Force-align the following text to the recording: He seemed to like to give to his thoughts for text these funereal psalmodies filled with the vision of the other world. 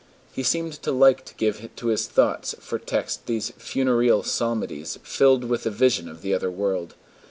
He 0.33 0.41
seemed 0.41 0.73
to 0.81 0.91
like 0.91 1.25
to 1.25 1.35
give 1.35 1.69
to 1.75 1.87
his 1.89 2.07
thoughts 2.07 2.55
for 2.59 2.79
text 2.79 3.27
these 3.27 3.51
funereal 3.59 4.23
psalmodies 4.23 4.97
filled 5.03 5.43
with 5.43 5.61
the 5.61 5.69
vision 5.69 6.09
of 6.09 6.23
the 6.23 6.33
other 6.33 6.49
world. 6.49 6.95